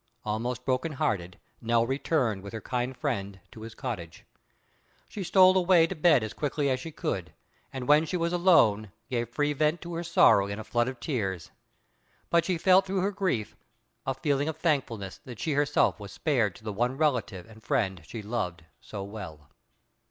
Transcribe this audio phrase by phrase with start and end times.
[0.25, 4.25] Almost broken hearted, Nell returned with her kind friend to his cottage.
[5.07, 7.33] She stole away to bed as quickly as she could,
[7.71, 10.99] and when she was alone gave free vent to her sorrow in a flood of
[10.99, 11.51] tears.
[12.31, 13.55] But she felt through her grief
[14.03, 18.01] a feeling of thankfulness that she herself was spared to the one relative and friend
[18.03, 19.49] she loved so well.